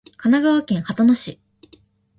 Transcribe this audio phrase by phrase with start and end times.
[0.17, 1.39] 神奈川県秦野市